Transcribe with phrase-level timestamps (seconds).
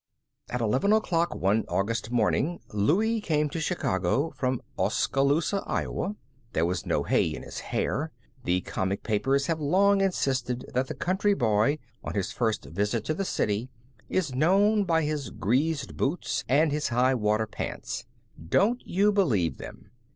[0.49, 6.15] At eleven o'clock one August morning, Louie came to Chicago from Oskaloosa, Iowa.
[6.53, 8.11] There was no hay in his hair.
[8.43, 13.13] The comic papers have long insisted that the country boy, on his first visit to
[13.13, 13.69] the city,
[14.09, 18.05] is known by his greased boots and his high water pants.
[18.43, 19.91] Don't you believe them.